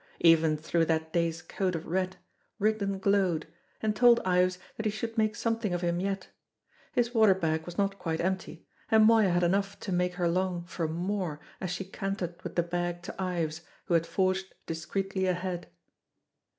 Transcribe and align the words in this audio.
Even 0.21 0.57
through 0.57 0.85
that 0.85 1.13
day's 1.13 1.43
coat 1.43 1.75
of 1.75 1.85
red, 1.85 2.17
Rigden 2.57 2.97
glowed, 2.97 3.45
and 3.83 3.95
told 3.95 4.19
Ives 4.21 4.57
that 4.75 4.87
he 4.87 4.91
should 4.91 5.15
make 5.15 5.35
something 5.35 5.75
of 5.75 5.81
him 5.81 5.99
yet. 5.99 6.29
His 6.93 7.13
water 7.13 7.35
bag 7.35 7.67
was 7.67 7.77
not 7.77 7.99
quite 7.99 8.19
empty, 8.19 8.65
and 8.89 9.05
Moya 9.05 9.29
had 9.29 9.43
enough 9.43 9.79
to 9.81 9.91
make 9.91 10.15
her 10.15 10.27
long 10.27 10.63
for 10.65 10.87
more 10.87 11.39
as 11.59 11.69
she 11.69 11.83
cantered 11.85 12.41
with 12.41 12.55
the 12.55 12.63
bag 12.63 13.03
to 13.03 13.21
Ives, 13.21 13.61
who 13.85 13.93
had 13.93 14.07
forged 14.07 14.55
discreetly 14.65 15.27
ahead. 15.27 15.67